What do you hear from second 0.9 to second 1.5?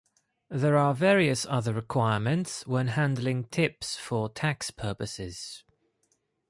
various